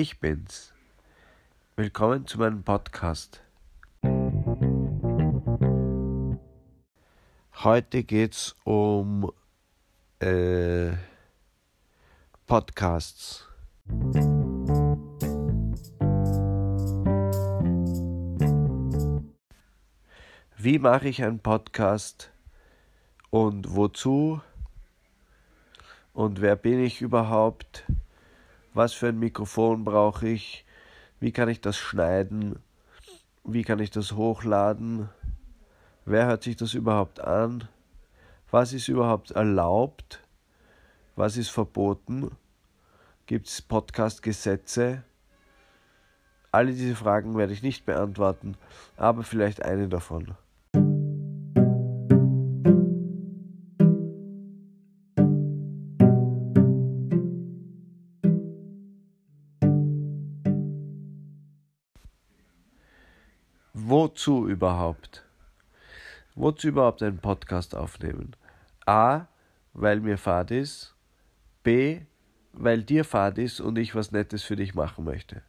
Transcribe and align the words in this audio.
Ich 0.00 0.18
bin's. 0.18 0.72
Willkommen 1.76 2.26
zu 2.26 2.38
meinem 2.38 2.62
Podcast. 2.62 3.42
Heute 7.62 8.02
geht's 8.04 8.56
um 8.64 9.30
äh, 10.20 10.92
Podcasts. 12.46 13.46
Wie 20.56 20.78
mache 20.78 21.08
ich 21.10 21.22
einen 21.22 21.40
Podcast 21.40 22.32
und 23.28 23.76
wozu? 23.76 24.40
Und 26.14 26.40
wer 26.40 26.56
bin 26.56 26.82
ich 26.82 27.02
überhaupt? 27.02 27.84
Was 28.72 28.92
für 28.92 29.08
ein 29.08 29.18
Mikrofon 29.18 29.84
brauche 29.84 30.28
ich? 30.28 30.64
Wie 31.18 31.32
kann 31.32 31.48
ich 31.48 31.60
das 31.60 31.76
schneiden? 31.76 32.60
Wie 33.42 33.64
kann 33.64 33.80
ich 33.80 33.90
das 33.90 34.12
hochladen? 34.12 35.08
Wer 36.04 36.26
hört 36.26 36.44
sich 36.44 36.56
das 36.56 36.74
überhaupt 36.74 37.20
an? 37.20 37.68
Was 38.50 38.72
ist 38.72 38.88
überhaupt 38.88 39.32
erlaubt? 39.32 40.22
Was 41.16 41.36
ist 41.36 41.50
verboten? 41.50 42.30
Gibt 43.26 43.48
es 43.48 43.60
Podcast-Gesetze? 43.60 45.02
Alle 46.52 46.72
diese 46.72 46.96
Fragen 46.96 47.36
werde 47.36 47.52
ich 47.52 47.62
nicht 47.62 47.84
beantworten, 47.86 48.56
aber 48.96 49.24
vielleicht 49.24 49.62
eine 49.62 49.88
davon. 49.88 50.36
Wozu 64.20 64.46
überhaupt? 64.46 65.24
Wozu 66.34 66.68
überhaupt 66.68 67.02
einen 67.02 67.20
Podcast 67.20 67.74
aufnehmen? 67.74 68.36
A, 68.84 69.28
weil 69.72 70.00
mir 70.00 70.18
fad 70.18 70.50
ist. 70.50 70.94
B, 71.62 72.02
weil 72.52 72.82
dir 72.82 73.06
fad 73.06 73.38
ist 73.38 73.60
und 73.60 73.78
ich 73.78 73.94
was 73.94 74.12
Nettes 74.12 74.42
für 74.42 74.56
dich 74.56 74.74
machen 74.74 75.06
möchte. 75.06 75.40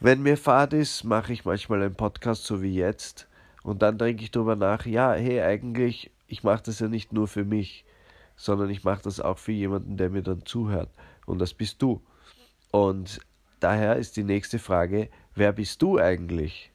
Wenn 0.00 0.22
mir 0.22 0.38
fad 0.38 0.72
ist, 0.72 1.04
mache 1.04 1.34
ich 1.34 1.44
manchmal 1.44 1.82
einen 1.82 1.94
Podcast 1.94 2.46
so 2.46 2.62
wie 2.62 2.74
jetzt 2.74 3.28
und 3.62 3.82
dann 3.82 3.98
denke 3.98 4.22
ich 4.22 4.30
darüber 4.30 4.56
nach, 4.56 4.86
ja, 4.86 5.12
hey, 5.12 5.42
eigentlich, 5.42 6.10
ich 6.26 6.42
mache 6.42 6.62
das 6.64 6.80
ja 6.80 6.88
nicht 6.88 7.12
nur 7.12 7.28
für 7.28 7.44
mich, 7.44 7.84
sondern 8.36 8.70
ich 8.70 8.82
mache 8.82 9.02
das 9.02 9.20
auch 9.20 9.36
für 9.36 9.52
jemanden, 9.52 9.98
der 9.98 10.08
mir 10.08 10.22
dann 10.22 10.46
zuhört 10.46 10.88
und 11.26 11.38
das 11.38 11.52
bist 11.52 11.82
du. 11.82 12.00
Und 12.70 13.20
daher 13.62 13.96
ist 13.96 14.16
die 14.16 14.24
nächste 14.24 14.58
Frage, 14.58 15.08
wer 15.34 15.52
bist 15.52 15.82
du 15.82 15.98
eigentlich? 15.98 16.70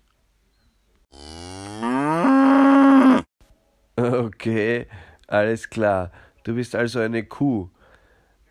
Okay, 3.95 4.85
alles 5.27 5.69
klar. 5.69 6.11
Du 6.43 6.53
bist 6.55 6.75
also 6.75 6.99
eine 6.99 7.23
Kuh. 7.23 7.69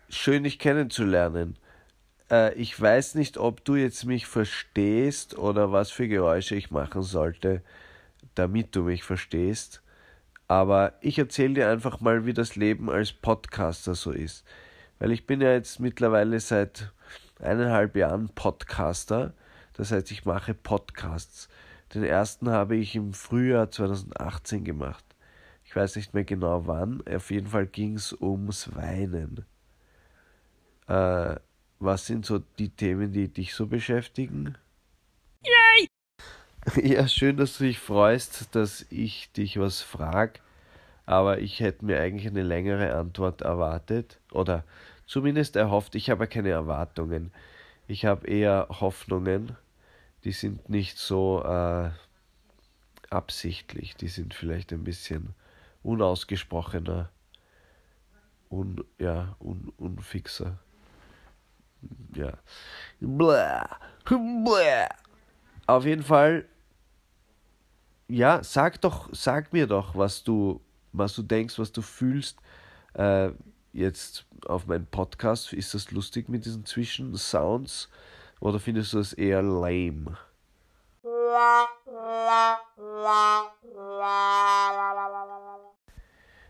Schön 0.09 0.43
dich 0.43 0.59
kennenzulernen. 0.59 1.57
Äh, 2.29 2.53
ich 2.55 2.79
weiß 2.79 3.15
nicht, 3.15 3.37
ob 3.37 3.63
du 3.63 3.75
jetzt 3.75 4.05
mich 4.05 4.27
verstehst 4.27 5.37
oder 5.37 5.71
was 5.71 5.89
für 5.89 6.07
Geräusche 6.07 6.55
ich 6.55 6.69
machen 6.69 7.01
sollte, 7.01 7.61
damit 8.35 8.75
du 8.75 8.83
mich 8.83 9.03
verstehst. 9.03 9.81
Aber 10.47 10.93
ich 11.01 11.17
erzähle 11.17 11.55
dir 11.55 11.69
einfach 11.69 11.99
mal, 12.01 12.25
wie 12.25 12.33
das 12.33 12.55
Leben 12.55 12.89
als 12.89 13.13
Podcaster 13.13 13.95
so 13.95 14.11
ist. 14.11 14.45
Weil 14.99 15.11
ich 15.11 15.25
bin 15.25 15.41
ja 15.41 15.51
jetzt 15.53 15.79
mittlerweile 15.79 16.39
seit 16.39 16.91
eineinhalb 17.39 17.95
Jahren 17.95 18.29
Podcaster. 18.29 19.33
Das 19.73 19.91
heißt, 19.91 20.11
ich 20.11 20.25
mache 20.25 20.53
Podcasts. 20.53 21.49
Den 21.93 22.03
ersten 22.03 22.49
habe 22.49 22.75
ich 22.75 22.95
im 22.95 23.13
Frühjahr 23.13 23.71
2018 23.71 24.63
gemacht. 24.63 25.05
Ich 25.63 25.75
weiß 25.75 25.95
nicht 25.95 26.13
mehr 26.13 26.23
genau 26.23 26.67
wann. 26.67 27.03
Auf 27.07 27.31
jeden 27.31 27.47
Fall 27.47 27.67
ging 27.67 27.95
es 27.95 28.13
ums 28.13 28.75
Weinen. 28.75 29.45
Äh, 30.87 31.35
was 31.79 32.05
sind 32.05 32.25
so 32.25 32.39
die 32.39 32.69
Themen, 32.69 33.11
die 33.11 33.27
dich 33.27 33.53
so 33.53 33.67
beschäftigen? 33.67 34.57
Yay! 35.43 35.87
Ja, 36.83 37.07
schön, 37.07 37.37
dass 37.37 37.57
du 37.57 37.63
dich 37.63 37.79
freust, 37.79 38.53
dass 38.53 38.85
ich 38.89 39.31
dich 39.31 39.57
was 39.57 39.81
frag. 39.81 40.41
Aber 41.05 41.39
ich 41.39 41.61
hätte 41.61 41.85
mir 41.85 42.01
eigentlich 42.01 42.27
eine 42.27 42.43
längere 42.43 42.93
Antwort 42.95 43.41
erwartet. 43.41 44.19
Oder 44.31 44.65
zumindest 45.07 45.55
erhofft. 45.55 45.95
Ich 45.95 46.09
habe 46.09 46.27
keine 46.27 46.49
Erwartungen. 46.49 47.31
Ich 47.87 48.05
habe 48.05 48.27
eher 48.27 48.67
Hoffnungen. 48.69 49.55
Die 50.23 50.33
sind 50.33 50.69
nicht 50.69 50.97
so 50.97 51.43
äh, 51.43 51.89
absichtlich. 53.09 53.95
Die 53.95 54.09
sind 54.09 54.33
vielleicht 54.33 54.73
ein 54.73 54.83
bisschen 54.83 55.33
unausgesprochener. 55.83 57.09
Un, 58.49 58.83
ja, 58.99 59.35
un, 59.39 59.71
unfixer. 59.77 60.59
Ja. 62.13 62.33
Bläh, 62.99 63.63
bläh. 64.05 64.87
Auf 65.65 65.85
jeden 65.85 66.03
Fall, 66.03 66.45
ja, 68.07 68.41
sag 68.43 68.79
doch, 68.81 69.09
sag 69.11 69.51
mir 69.51 69.67
doch, 69.67 69.95
was 69.95 70.23
du, 70.23 70.61
was 70.93 71.13
du 71.13 71.23
denkst, 71.23 71.59
was 71.59 71.71
du 71.71 71.81
fühlst. 71.81 72.39
Äh, 72.93 73.31
jetzt 73.77 74.25
auf 74.45 74.67
meinen 74.67 74.87
Podcast, 74.87 75.53
ist 75.53 75.73
das 75.73 75.91
lustig 75.91 76.27
mit 76.29 76.45
diesen 76.45 76.65
Zwischensounds 76.65 77.89
oder 78.39 78.59
findest 78.59 78.93
du 78.93 78.97
das 78.97 79.13
eher 79.13 79.41
lame? 79.41 80.17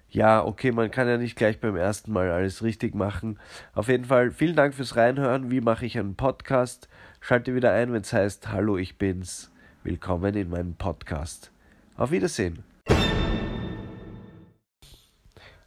Ja, 0.09 0.43
okay, 0.43 0.71
man 0.71 0.89
kann 0.89 1.07
ja 1.07 1.17
nicht 1.17 1.35
gleich 1.35 1.59
beim 1.59 1.75
ersten 1.75 2.11
Mal 2.11 2.31
alles 2.31 2.63
richtig 2.63 2.95
machen. 2.95 3.39
Auf 3.73 3.89
jeden 3.89 4.05
Fall 4.05 4.31
vielen 4.31 4.55
Dank 4.55 4.73
fürs 4.73 4.95
Reinhören. 4.95 5.51
Wie 5.51 5.61
mache 5.61 5.85
ich 5.85 5.99
einen 5.99 6.15
Podcast? 6.15 6.87
Schalte 7.19 7.53
wieder 7.53 7.73
ein, 7.73 7.91
wenn 7.91 8.01
es 8.01 8.13
heißt 8.13 8.49
Hallo, 8.49 8.77
ich 8.77 8.97
bin's. 8.97 9.51
Willkommen 9.83 10.33
in 10.35 10.49
meinem 10.49 10.75
Podcast. 10.75 11.51
Auf 11.97 12.11
Wiedersehen. 12.11 12.63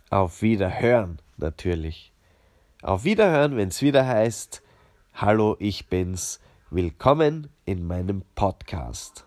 Auf 0.08 0.42
Wiederhören 0.42 1.20
natürlich. 1.40 2.12
Auf 2.82 3.04
Wiederhören, 3.04 3.56
wenn 3.56 3.68
es 3.68 3.82
wieder 3.82 4.06
heißt 4.06 4.62
Hallo, 5.14 5.56
ich 5.58 5.88
bin's. 5.88 6.40
Willkommen 6.70 7.48
in 7.64 7.84
meinem 7.84 8.22
Podcast. 8.36 9.26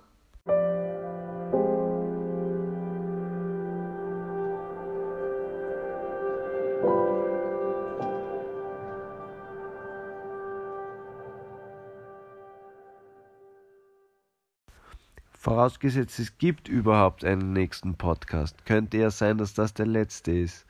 Vorausgesetzt, 15.43 16.19
es 16.19 16.37
gibt 16.37 16.69
überhaupt 16.69 17.25
einen 17.25 17.51
nächsten 17.51 17.95
Podcast. 17.95 18.65
Könnte 18.65 18.97
ja 18.97 19.11
sein, 19.11 19.37
dass 19.37 19.53
das 19.53 19.73
der 19.73 19.85
letzte 19.85 20.31
ist. 20.31 20.65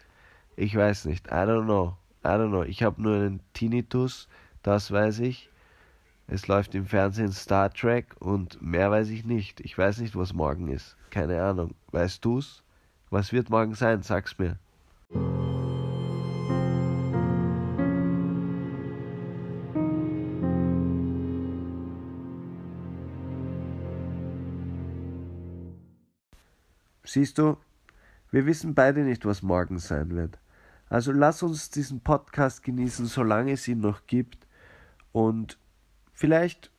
Ich 0.55 0.75
weiß 0.75 1.05
nicht. 1.05 1.27
I 1.27 1.45
don't 1.45 1.65
know. 1.65 1.97
I 2.23 2.29
don't 2.29 2.49
know. 2.49 2.63
Ich 2.63 2.83
habe 2.83 3.01
nur 3.01 3.15
einen 3.15 3.39
Tinnitus, 3.53 4.27
das 4.61 4.91
weiß 4.91 5.19
ich. 5.19 5.49
Es 6.27 6.47
läuft 6.47 6.73
im 6.75 6.85
Fernsehen 6.85 7.31
Star 7.31 7.73
Trek 7.73 8.15
und 8.19 8.61
mehr 8.61 8.89
weiß 8.91 9.09
ich 9.09 9.25
nicht. 9.25 9.59
Ich 9.59 9.77
weiß 9.77 9.97
nicht, 9.99 10.15
was 10.15 10.33
morgen 10.33 10.67
ist. 10.69 10.95
Keine 11.09 11.41
Ahnung. 11.43 11.75
Weißt 11.91 12.23
du's? 12.23 12.63
Was 13.09 13.33
wird 13.33 13.49
morgen 13.49 13.73
sein? 13.73 14.01
Sag's 14.03 14.37
mir. 14.37 14.57
Siehst 27.05 27.37
du, 27.37 27.57
wir 28.31 28.45
wissen 28.47 28.73
beide 28.73 29.01
nicht, 29.01 29.25
was 29.25 29.43
morgen 29.43 29.77
sein 29.77 30.09
wird. 30.09 30.39
Also 30.89 31.11
lass 31.11 31.43
uns 31.43 31.69
diesen 31.69 32.01
Podcast 32.01 32.63
genießen, 32.63 33.05
solange 33.05 33.51
es 33.53 33.67
ihn 33.67 33.79
noch 33.79 34.05
gibt. 34.05 34.47
Und 35.11 35.57
vielleicht, 36.13 36.71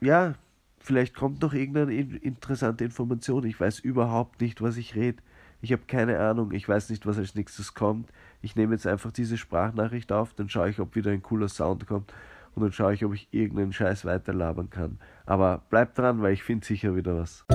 ja, 0.00 0.34
vielleicht 0.78 1.14
kommt 1.14 1.42
noch 1.42 1.54
irgendeine 1.54 1.94
interessante 1.94 2.84
Information. 2.84 3.44
Ich 3.44 3.58
weiß 3.58 3.78
überhaupt 3.80 4.40
nicht, 4.40 4.60
was 4.62 4.76
ich 4.76 4.94
rede. 4.94 5.22
Ich 5.62 5.72
habe 5.72 5.82
keine 5.86 6.18
Ahnung. 6.18 6.52
Ich 6.52 6.68
weiß 6.68 6.90
nicht, 6.90 7.06
was 7.06 7.16
als 7.16 7.34
nächstes 7.34 7.74
kommt. 7.74 8.10
Ich 8.42 8.56
nehme 8.56 8.74
jetzt 8.74 8.86
einfach 8.86 9.12
diese 9.12 9.38
Sprachnachricht 9.38 10.12
auf, 10.12 10.34
dann 10.34 10.50
schaue 10.50 10.68
ich, 10.68 10.78
ob 10.78 10.94
wieder 10.94 11.10
ein 11.10 11.22
cooler 11.22 11.48
Sound 11.48 11.86
kommt 11.86 12.12
und 12.54 12.62
dann 12.62 12.72
schaue 12.72 12.92
ich, 12.94 13.04
ob 13.04 13.14
ich 13.14 13.28
irgendeinen 13.30 13.72
Scheiß 13.72 14.04
weiterlabern 14.04 14.68
kann. 14.68 14.98
Aber 15.26 15.62
bleib 15.70 15.94
dran, 15.94 16.20
weil 16.20 16.34
ich 16.34 16.42
finde 16.42 16.66
sicher 16.66 16.94
wieder 16.94 17.16
was. 17.16 17.46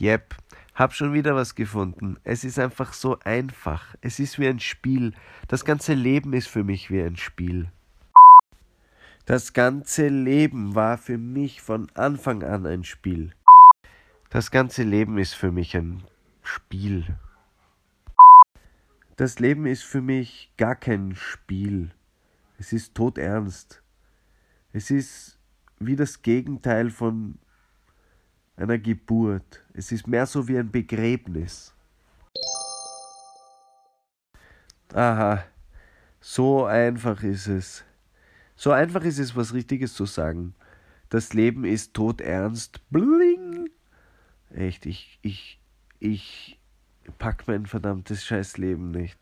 Yep, 0.00 0.36
hab 0.74 0.94
schon 0.94 1.12
wieder 1.12 1.34
was 1.34 1.56
gefunden. 1.56 2.18
Es 2.22 2.44
ist 2.44 2.58
einfach 2.60 2.92
so 2.92 3.18
einfach. 3.24 3.96
Es 4.00 4.20
ist 4.20 4.38
wie 4.38 4.46
ein 4.46 4.60
Spiel. 4.60 5.12
Das 5.48 5.64
ganze 5.64 5.94
Leben 5.94 6.32
ist 6.34 6.46
für 6.46 6.62
mich 6.62 6.88
wie 6.88 7.02
ein 7.02 7.16
Spiel. 7.16 7.72
Das 9.26 9.52
ganze 9.52 10.06
Leben 10.06 10.76
war 10.76 10.98
für 10.98 11.18
mich 11.18 11.60
von 11.62 11.90
Anfang 11.94 12.44
an 12.44 12.64
ein 12.64 12.84
Spiel. 12.84 13.32
Das 14.30 14.52
ganze 14.52 14.84
Leben 14.84 15.18
ist 15.18 15.34
für 15.34 15.50
mich 15.50 15.76
ein 15.76 16.04
Spiel. 16.42 17.18
Das 19.16 19.40
Leben 19.40 19.66
ist 19.66 19.82
für 19.82 20.00
mich 20.00 20.52
gar 20.56 20.76
kein 20.76 21.16
Spiel. 21.16 21.90
Es 22.56 22.72
ist 22.72 22.94
todernst. 22.94 23.82
Es 24.72 24.92
ist 24.92 25.38
wie 25.80 25.96
das 25.96 26.22
Gegenteil 26.22 26.90
von 26.90 27.38
einer 28.58 28.78
Geburt. 28.78 29.62
Es 29.72 29.92
ist 29.92 30.06
mehr 30.06 30.26
so 30.26 30.48
wie 30.48 30.58
ein 30.58 30.70
Begräbnis. 30.70 31.72
Aha, 34.92 35.44
so 36.20 36.64
einfach 36.64 37.22
ist 37.22 37.46
es. 37.46 37.84
So 38.56 38.72
einfach 38.72 39.04
ist 39.04 39.18
es, 39.18 39.36
was 39.36 39.54
Richtiges 39.54 39.94
zu 39.94 40.06
sagen. 40.06 40.54
Das 41.08 41.32
Leben 41.34 41.64
ist 41.64 41.94
todernst. 41.94 42.80
Bling! 42.90 43.70
Echt, 44.50 44.86
ich, 44.86 45.20
ich, 45.22 45.60
ich 46.00 46.58
pack 47.18 47.46
mein 47.46 47.66
verdammtes 47.66 48.24
Scheißleben 48.24 48.90
nicht. 48.90 49.18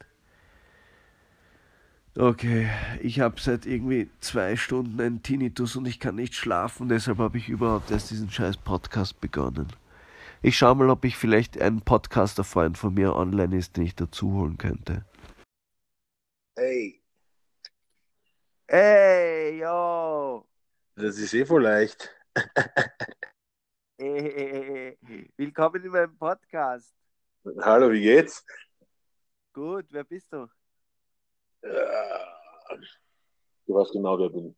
Okay, 2.19 2.71
ich 3.03 3.21
habe 3.21 3.39
seit 3.39 3.67
irgendwie 3.67 4.09
zwei 4.21 4.57
Stunden 4.57 4.99
einen 4.99 5.23
Tinnitus 5.23 5.77
und 5.77 5.87
ich 5.87 6.01
kann 6.01 6.15
nicht 6.15 6.35
schlafen, 6.35 6.89
deshalb 6.89 7.19
habe 7.19 7.37
ich 7.37 7.51
überhaupt 7.51 7.91
erst 7.91 8.11
diesen 8.11 8.31
scheiß 8.31 8.57
Podcast 8.57 9.21
begonnen. 9.21 9.69
Ich 10.41 10.57
schau 10.57 10.75
mal, 10.75 10.89
ob 10.89 11.05
ich 11.05 11.19
vielleicht 11.19 11.61
einen 11.61 11.83
Podcaster-Freund 11.83 12.79
von 12.79 12.95
mir 12.95 13.15
online 13.15 13.59
ist, 13.59 13.77
den 13.77 13.85
ich 13.85 13.95
dazu 13.95 14.33
holen 14.33 14.57
könnte. 14.57 15.05
Hey, 16.57 17.03
Hey, 18.69 19.61
yo! 19.61 20.49
das 20.97 21.19
ist 21.19 21.35
eh 21.35 21.45
voll 21.45 21.65
leicht. 21.65 22.11
Willkommen 23.99 25.85
in 25.85 25.91
meinem 25.91 26.17
Podcast. 26.17 26.95
Hallo, 27.61 27.93
wie 27.93 28.01
geht's? 28.01 28.43
Gut, 29.53 29.87
wer 29.91 30.05
bist 30.05 30.33
du? 30.33 30.49
Du 33.67 33.75
weißt 33.75 33.93
genau, 33.93 34.19
wer 34.19 34.29
bin. 34.31 34.57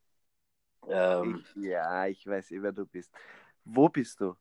Ähm, 0.89 1.45
Ich, 1.55 1.63
ja, 1.65 2.07
ich 2.07 2.27
weiß 2.27 2.51
eh, 2.51 2.63
wer 2.63 2.73
du 2.73 2.87
bist. 2.87 3.11
Wo 3.65 3.89
bist 3.89 4.21
du? 4.21 4.37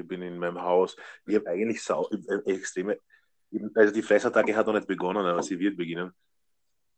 ich 0.00 0.06
bin 0.06 0.22
in 0.22 0.38
meinem 0.38 0.60
Haus. 0.60 0.96
Ich 1.26 1.34
habe 1.36 1.48
eigentlich 1.48 1.82
sau, 1.82 2.08
äh, 2.10 2.52
extreme, 2.52 2.98
also 3.74 3.92
die 3.92 4.02
Fressattacke 4.02 4.54
hat 4.56 4.66
noch 4.66 4.74
nicht 4.74 4.86
begonnen, 4.86 5.24
aber 5.24 5.42
sie 5.42 5.58
wird 5.58 5.76
beginnen. 5.76 6.12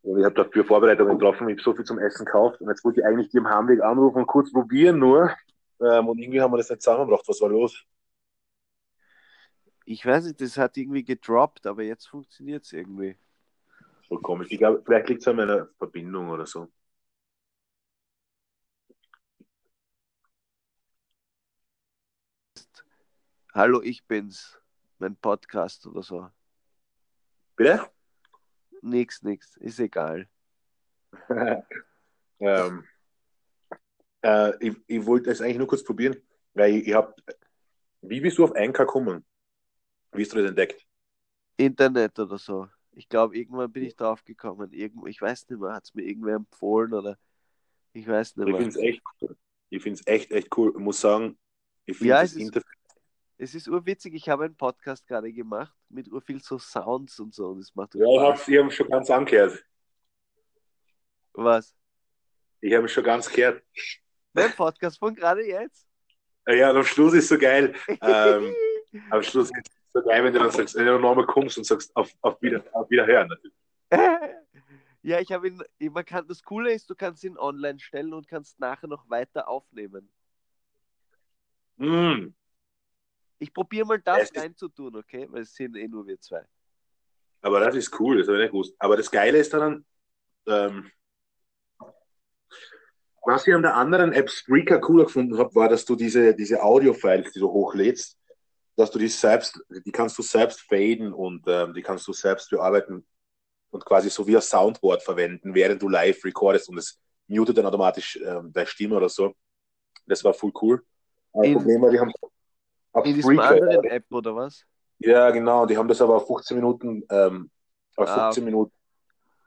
Und 0.02 0.18
ich 0.18 0.24
habe 0.24 0.34
dafür 0.34 0.64
Vorbereitungen 0.64 1.18
getroffen, 1.18 1.48
ich 1.48 1.54
habe 1.54 1.62
so 1.62 1.74
viel 1.74 1.84
zum 1.84 1.98
Essen 1.98 2.24
gekauft 2.24 2.60
und 2.60 2.68
jetzt 2.68 2.84
wollte 2.84 3.00
ich 3.00 3.06
eigentlich 3.06 3.30
die 3.30 3.38
am 3.38 3.48
Heimweg 3.48 3.80
anrufen 3.82 4.18
und 4.18 4.26
kurz 4.26 4.52
probieren 4.52 4.98
nur. 4.98 5.34
Ähm, 5.80 6.08
und 6.08 6.18
irgendwie 6.18 6.40
haben 6.40 6.52
wir 6.52 6.58
das 6.58 6.70
nicht 6.70 6.82
zusammengebracht. 6.82 7.24
Was 7.26 7.40
war 7.40 7.48
los? 7.48 7.84
Ich 9.84 10.04
weiß 10.04 10.26
nicht, 10.26 10.40
das 10.40 10.56
hat 10.58 10.76
irgendwie 10.76 11.04
gedroppt, 11.04 11.66
aber 11.66 11.82
jetzt 11.82 12.06
funktioniert 12.06 12.64
es 12.64 12.72
irgendwie. 12.72 13.16
Voll 14.12 14.20
komisch. 14.20 14.48
Ich 14.50 14.58
glaube, 14.58 14.82
vielleicht 14.84 15.08
liegt 15.08 15.22
es 15.22 15.28
an 15.28 15.36
meiner 15.36 15.68
Verbindung 15.78 16.28
oder 16.28 16.44
so. 16.44 16.70
Hallo, 23.54 23.80
ich 23.80 24.06
bin's. 24.06 24.60
Mein 24.98 25.16
Podcast 25.16 25.86
oder 25.86 26.02
so. 26.02 26.28
Bitte? 27.56 27.88
Nix, 28.82 29.22
nix. 29.22 29.56
Ist 29.56 29.80
egal. 29.80 30.28
ähm, 32.38 32.84
äh, 34.20 34.52
ich, 34.60 34.76
ich 34.88 35.06
wollte 35.06 35.30
es 35.30 35.40
eigentlich 35.40 35.56
nur 35.56 35.68
kurz 35.68 35.82
probieren, 35.82 36.18
weil 36.52 36.74
ich, 36.74 36.88
ich 36.88 36.92
habe. 36.94 37.14
Wie 38.02 38.20
bist 38.20 38.36
du 38.36 38.44
auf 38.44 38.52
1K 38.52 38.84
gekommen? 38.84 39.24
Wie 40.12 40.20
hast 40.20 40.34
du 40.34 40.36
das 40.36 40.50
entdeckt? 40.50 40.86
Internet 41.56 42.18
oder 42.18 42.36
so. 42.36 42.68
Ich 42.94 43.08
glaube, 43.08 43.36
irgendwann 43.36 43.72
bin 43.72 43.84
ich 43.84 43.96
drauf 43.96 44.24
gekommen. 44.24 44.72
Irgendwo, 44.72 45.06
ich 45.06 45.20
weiß 45.20 45.48
nicht 45.48 45.60
mehr, 45.60 45.72
hat 45.72 45.84
es 45.84 45.94
mir 45.94 46.02
irgendwer 46.02 46.36
empfohlen 46.36 46.92
oder 46.92 47.18
ich 47.92 48.06
weiß 48.06 48.36
nicht 48.36 48.46
Ich 48.48 48.52
mehr. 48.52 48.60
finde 48.62 48.78
es 48.78 48.84
echt 48.84 49.02
cool. 49.20 49.36
Ich 49.70 49.82
finde 49.82 50.00
es 50.00 50.06
echt, 50.06 50.30
echt 50.30 50.56
cool. 50.56 50.72
Ich 50.74 50.80
muss 50.80 51.00
sagen, 51.00 51.38
ich 51.86 51.96
finde 51.96 52.10
Ja, 52.10 52.22
das 52.22 52.34
es 52.34 52.42
ist-. 52.42 52.60
Es 53.38 53.54
ist 53.56 53.66
urwitzig, 53.66 54.14
ich 54.14 54.28
habe 54.28 54.44
einen 54.44 54.54
Podcast 54.56 55.04
gerade 55.06 55.32
gemacht 55.32 55.74
mit 55.88 56.08
urviel 56.12 56.40
so 56.40 56.58
Sounds 56.58 57.18
und 57.18 57.34
so 57.34 57.48
und 57.48 57.58
es 57.58 57.74
macht 57.74 57.94
Ja, 57.94 58.04
ich 58.06 58.20
habe 58.20 58.64
hab 58.64 58.72
schon 58.72 58.88
ganz 58.88 59.10
angehört. 59.10 59.64
Was? 61.32 61.74
Ich 62.60 62.72
habe 62.74 62.88
schon 62.88 63.02
ganz 63.02 63.28
gehört. 63.28 63.64
Mein 64.32 64.52
Podcast 64.52 64.98
von 64.98 65.14
gerade 65.14 65.44
jetzt? 65.44 65.88
Ja, 66.46 66.70
und 66.70 66.76
am 66.78 66.84
Schluss 66.84 67.14
ist 67.14 67.28
so 67.28 67.38
geil. 67.38 67.74
Ähm, 68.02 68.54
am 69.10 69.22
Schluss 69.22 69.50
ist 69.50 69.68
es 69.70 69.81
so 69.94 70.02
geil, 70.02 70.24
wenn 70.24 70.32
du 70.32 70.38
dann 70.38 70.50
sagst, 70.50 70.74
wenn 70.74 70.86
du 70.86 70.98
nochmal 70.98 71.26
kommst 71.26 71.58
und 71.58 71.64
sagst, 71.64 71.94
auf, 71.96 72.10
auf, 72.22 72.40
wieder, 72.42 72.64
auf 72.72 72.88
Wiederhören. 72.90 73.30
Ja, 75.04 75.18
ich 75.18 75.32
habe 75.32 75.48
ihn, 75.48 75.60
man 75.90 76.04
kann, 76.04 76.28
das 76.28 76.44
Coole 76.44 76.72
ist, 76.72 76.88
du 76.88 76.94
kannst 76.94 77.24
ihn 77.24 77.36
online 77.36 77.80
stellen 77.80 78.14
und 78.14 78.28
kannst 78.28 78.60
nachher 78.60 78.86
noch 78.86 79.10
weiter 79.10 79.48
aufnehmen. 79.48 80.08
Mm, 81.76 82.28
Ich 83.40 83.52
probiere 83.52 83.84
mal 83.84 84.00
das 84.00 84.30
ist- 84.30 84.38
reinzutun, 84.38 84.94
okay? 84.94 85.26
Weil 85.28 85.42
es 85.42 85.52
sind 85.54 85.76
eh 85.76 85.88
nur 85.88 86.06
wir 86.06 86.20
zwei. 86.20 86.44
aber 87.40 87.58
das 87.58 87.74
ist 87.74 87.98
cool, 87.98 88.18
das 88.18 88.28
habe 88.28 88.36
ich 88.36 88.42
nicht 88.42 88.52
gewusst. 88.52 88.76
Aber 88.78 88.96
das 88.96 89.10
Geile 89.10 89.38
ist 89.38 89.52
dann, 89.52 89.84
ähm, 90.46 90.88
was 93.24 93.44
ich 93.46 93.54
an 93.54 93.62
der 93.62 93.74
anderen 93.76 94.12
App 94.12 94.30
Spreaker 94.30 94.78
cooler 94.80 95.04
gefunden 95.06 95.36
habe, 95.38 95.52
war, 95.56 95.68
dass 95.68 95.84
du 95.84 95.96
diese, 95.96 96.32
diese 96.34 96.62
Audio-Files, 96.62 97.32
die 97.32 97.40
du 97.40 97.50
hochlädst, 97.50 98.18
dass 98.76 98.90
du 98.90 98.98
die 98.98 99.08
selbst, 99.08 99.60
die 99.86 99.92
kannst 99.92 100.18
du 100.18 100.22
selbst 100.22 100.62
faden 100.62 101.12
und 101.12 101.44
ähm, 101.46 101.74
die 101.74 101.82
kannst 101.82 102.06
du 102.08 102.12
selbst 102.12 102.50
bearbeiten 102.50 103.06
und 103.70 103.84
quasi 103.84 104.10
so 104.10 104.26
wie 104.26 104.36
ein 104.36 104.42
Soundboard 104.42 105.02
verwenden, 105.02 105.54
während 105.54 105.82
du 105.82 105.88
live 105.88 106.24
recordest 106.24 106.68
und 106.68 106.78
es 106.78 107.00
mutet 107.28 107.58
dann 107.58 107.66
automatisch 107.66 108.16
ähm, 108.24 108.52
deine 108.52 108.66
Stimme 108.66 108.96
oder 108.96 109.08
so. 109.08 109.34
Das 110.06 110.24
war 110.24 110.34
voll 110.34 110.52
cool. 110.62 110.84
Aber 111.32 111.44
In- 111.44 111.52
das 111.52 111.52
Problem 111.52 111.82
war, 111.82 111.90
die 111.90 112.00
haben 112.00 112.12
auf 112.92 113.08
In 113.08 113.14
diesem 113.14 113.38
anderen 113.38 113.86
App 113.86 114.06
oder 114.10 114.34
was? 114.34 114.64
ja, 114.98 115.30
genau. 115.30 115.66
Die 115.66 115.76
haben 115.76 115.88
das 115.88 116.00
aber 116.00 116.16
auf 116.16 116.26
15 116.26 116.56
Minuten, 116.56 117.02
ähm, 117.10 117.50
auf 117.96 118.10
Ah, 118.10 118.12
15 118.12 118.44
Minuten 118.44 118.72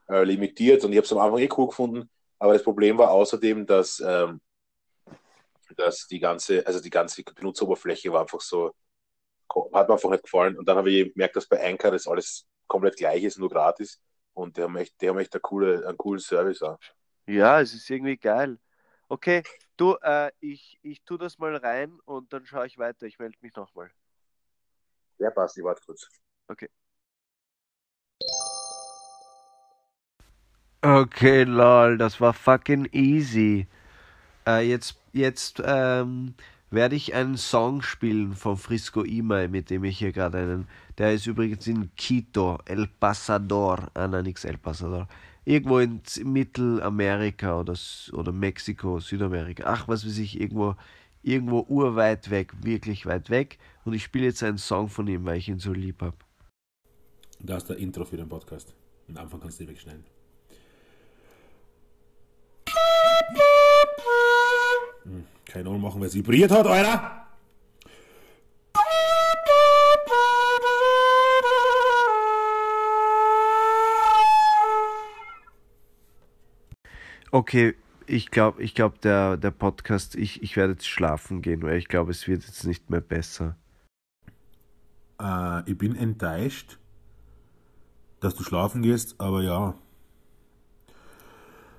äh, 0.10 0.24
limitiert 0.24 0.84
und 0.86 0.91
ich 0.91 0.98
habe 0.98 1.05
es 1.05 1.13
am 1.13 1.20
Anfang 1.20 1.39
eh 1.39 1.50
cool 1.58 1.67
gefunden. 1.70 2.10
Aber 2.39 2.53
das 2.53 2.63
Problem 2.63 2.98
war 2.98 3.12
außerdem, 3.12 3.65
dass, 3.65 4.01
ähm, 4.05 4.41
dass 5.77 6.08
die 6.08 6.20
ganze, 6.20 6.65
also 6.65 6.79
die 6.82 6.89
ganze 6.89 7.24
Benutzeroberfläche 7.24 8.12
war 8.12 8.22
einfach 8.22 8.41
so, 8.41 8.74
hat 9.73 9.87
mir 9.87 9.93
einfach 9.93 10.09
nicht 10.09 10.23
gefallen. 10.23 10.57
Und 10.57 10.67
dann 10.67 10.77
habe 10.77 10.91
ich 10.91 11.13
gemerkt, 11.13 11.35
dass 11.35 11.47
bei 11.47 11.63
Anchor 11.63 11.91
das 11.91 12.07
alles 12.07 12.47
komplett 12.67 12.97
gleich 12.97 13.23
ist, 13.23 13.37
nur 13.37 13.49
gratis. 13.49 14.01
Und 14.33 14.57
die 14.57 14.63
haben 14.63 14.75
echt, 14.77 14.99
die 15.01 15.09
haben 15.09 15.19
echt 15.19 15.33
eine 15.33 15.41
coole, 15.41 15.87
einen 15.87 15.97
coolen 15.97 16.19
Service 16.19 16.61
auch. 16.61 16.77
Ja, 17.27 17.61
es 17.61 17.73
ist 17.73 17.89
irgendwie 17.89 18.17
geil. 18.17 18.57
Okay, 19.07 19.43
du, 19.77 19.95
äh, 20.01 20.31
ich, 20.39 20.79
ich 20.81 21.03
tu 21.03 21.17
das 21.17 21.37
mal 21.37 21.55
rein 21.55 21.99
und 22.05 22.33
dann 22.33 22.45
schaue 22.45 22.67
ich 22.67 22.77
weiter. 22.77 23.05
Ich 23.05 23.19
melde 23.19 23.37
mich 23.41 23.55
nochmal. 23.55 23.91
Ja, 25.19 25.29
passt, 25.29 25.57
ich 25.57 25.63
warte 25.63 25.81
kurz. 25.85 26.07
Okay, 30.81 31.43
lol, 31.45 31.97
das 31.97 32.21
war 32.21 32.33
fucking 32.33 32.89
easy. 32.91 33.67
Äh, 34.45 34.69
jetzt 34.69 34.99
jetzt 35.13 35.61
ähm, 35.65 36.35
werde 36.75 36.96
ich 36.96 37.13
einen 37.13 37.38
Song 37.38 37.82
spielen 37.82 38.34
von 38.34 38.58
Frisco 38.58 39.01
Imai, 39.01 39.48
mit 39.48 39.70
dem 39.70 39.84
ich 39.84 39.98
hier 39.98 40.12
gerade 40.12 40.38
einen. 40.38 40.67
Der 40.98 41.13
ist 41.13 41.25
übrigens 41.25 41.65
in 41.67 41.89
Quito, 41.96 42.60
El 42.65 42.88
Pasador. 42.88 43.89
Ah, 43.94 44.08
nein, 44.08 44.25
nix 44.25 44.46
El 44.46 44.58
Pasador. 44.58 45.08
Irgendwo 45.46 45.79
in 45.79 46.01
Mittelamerika 46.24 47.60
oder, 47.60 47.75
oder 48.13 48.32
Mexiko, 48.32 49.00
Südamerika. 49.00 49.63
Ach, 49.65 49.88
was 49.88 50.05
weiß 50.05 50.17
ich, 50.17 50.39
irgendwo, 50.39 50.75
irgendwo 51.24 51.65
urweit 51.67 52.29
weg, 52.29 52.53
wirklich 52.62 53.05
weit 53.05 53.29
weg. 53.29 53.58
Und 53.84 53.94
ich 53.94 54.03
spiele 54.03 54.25
jetzt 54.25 54.44
einen 54.44 54.58
Song 54.58 54.89
von 54.89 55.08
ihm, 55.08 55.25
weil 55.25 55.38
ich 55.38 55.50
ihn 55.50 55.60
so 55.60 55.74
lieb 55.74 56.01
habe. 56.01 56.17
Da 57.39 57.58
ist 57.58 57.70
der 57.70 57.77
Intro 57.77 58.05
für 58.05 58.17
den 58.17 58.29
Podcast. 58.29 58.75
Am 59.08 59.17
Anfang 59.17 59.39
kannst 59.39 59.60
du 59.60 59.65
die 59.65 59.70
wegschneiden. 59.72 60.03
Hm, 65.03 65.24
keine 65.55 65.69
Ahnung 65.69 65.81
machen, 65.83 66.01
wer 66.01 66.07
es 66.09 66.13
vibriert 66.13 66.51
hat, 66.51 66.67
Alter! 66.67 67.27
Okay, 77.31 77.75
ich 78.05 78.31
glaube, 78.31 78.62
ich 78.62 78.75
glaub, 78.75 79.00
der, 79.00 79.38
der 79.38 79.51
Podcast, 79.51 80.15
ich, 80.15 80.43
ich 80.43 80.57
werde 80.57 80.74
jetzt 80.74 80.88
schlafen 80.88 81.41
gehen, 81.41 81.62
weil 81.62 81.77
ich 81.77 81.88
glaube, 81.88 82.12
es 82.12 82.27
wird 82.27 82.43
jetzt 82.45 82.65
nicht 82.65 82.89
mehr 82.89 83.00
besser. 83.00 83.55
Äh, 85.21 85.71
ich 85.71 85.77
bin 85.77 85.95
enttäuscht, 85.95 86.79
dass 88.19 88.35
du 88.35 88.43
schlafen 88.43 88.81
gehst, 88.81 89.15
aber 89.19 89.41
ja. 89.41 89.74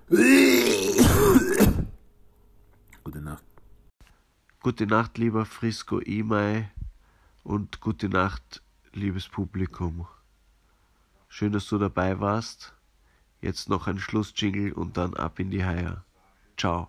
Gute 3.04 3.20
Nacht. 3.20 3.44
Gute 4.66 4.88
Nacht, 4.88 5.16
lieber 5.16 5.44
Frisco 5.44 6.00
Imai 6.00 6.68
und 7.44 7.80
gute 7.80 8.08
Nacht, 8.08 8.64
liebes 8.94 9.28
Publikum. 9.28 10.08
Schön, 11.28 11.52
dass 11.52 11.68
du 11.68 11.78
dabei 11.78 12.18
warst. 12.18 12.74
Jetzt 13.40 13.68
noch 13.68 13.86
ein 13.86 14.00
Schlussjingle 14.00 14.74
und 14.74 14.96
dann 14.96 15.14
ab 15.14 15.38
in 15.38 15.52
die 15.52 15.64
Haie. 15.64 16.02
Ciao. 16.56 16.88